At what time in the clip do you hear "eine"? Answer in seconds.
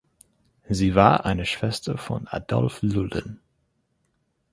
1.27-1.45